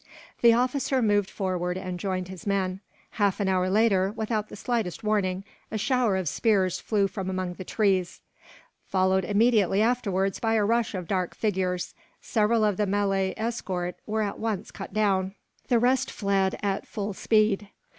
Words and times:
The 0.41 0.53
officer 0.53 0.99
moved 0.99 1.29
forward, 1.29 1.77
and 1.77 1.99
joined 1.99 2.27
his 2.29 2.47
men. 2.47 2.79
Half 3.11 3.39
an 3.39 3.47
hour 3.47 3.69
later, 3.69 4.11
without 4.11 4.49
the 4.49 4.55
slightest 4.55 5.03
warning, 5.03 5.43
a 5.69 5.77
shower 5.77 6.17
of 6.17 6.27
spears 6.27 6.79
flew 6.79 7.07
from 7.07 7.29
among 7.29 7.53
the 7.53 7.63
trees; 7.63 8.19
followed 8.87 9.23
immediately 9.23 9.79
afterwards 9.79 10.39
by 10.39 10.55
a 10.55 10.65
rush 10.65 10.95
of 10.95 11.07
dark 11.07 11.35
figures. 11.35 11.93
Several 12.19 12.65
of 12.65 12.77
the 12.77 12.87
Malay 12.87 13.35
escort 13.37 13.95
were 14.07 14.23
at 14.23 14.39
once 14.39 14.71
cut 14.71 14.91
down. 14.91 15.35
The 15.67 15.77
rest 15.77 16.09
fled, 16.09 16.57
at 16.63 16.87
full 16.87 17.13
speed. 17.13 17.67